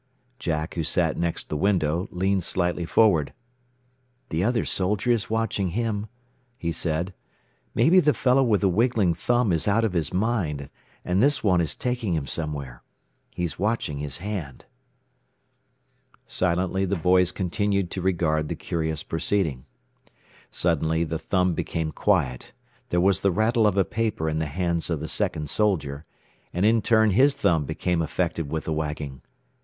Jack, 0.39 0.73
who 0.73 0.83
sat 0.83 1.15
next 1.15 1.47
the 1.47 1.55
window, 1.55 2.07
leaned 2.11 2.43
slightly 2.43 2.85
forward. 2.85 3.33
"The 4.29 4.43
other 4.43 4.65
soldier 4.65 5.11
is 5.11 5.29
watching 5.29 5.67
him," 5.77 6.07
he 6.57 6.71
said. 6.71 7.13
"Maybe 7.75 7.99
the 7.99 8.15
fellow 8.15 8.41
with 8.41 8.61
the 8.61 8.67
wiggling 8.67 9.13
thumb 9.13 9.53
is 9.53 9.67
out 9.67 9.83
of 9.83 9.93
his 9.93 10.11
mind, 10.11 10.71
and 11.05 11.21
this 11.21 11.43
one 11.43 11.61
is 11.61 11.75
taking 11.75 12.13
him 12.15 12.25
somewhere. 12.25 12.81
He 13.29 13.43
is 13.43 13.59
watching 13.59 13.99
his 13.99 14.17
hand." 14.17 14.65
Silently 16.25 16.83
the 16.83 16.95
boys 16.95 17.31
continued 17.31 17.91
to 17.91 18.01
regard 18.01 18.47
the 18.47 18.55
curious 18.55 19.03
proceeding. 19.03 19.65
Suddenly 20.49 21.03
the 21.03 21.19
thumb 21.19 21.53
became 21.53 21.91
quiet, 21.91 22.53
there 22.89 22.99
was 22.99 23.19
the 23.19 23.29
rattle 23.31 23.67
of 23.67 23.77
a 23.77 23.85
paper 23.85 24.27
in 24.27 24.39
the 24.39 24.47
hands 24.47 24.89
of 24.89 24.99
the 24.99 25.07
second 25.07 25.51
soldier, 25.51 26.05
and 26.51 26.65
in 26.65 26.81
turn 26.81 27.11
his 27.11 27.35
thumb 27.35 27.65
became 27.65 28.01
affected 28.01 28.49
with 28.51 28.63
the 28.65 28.73
wagging. 28.73 29.21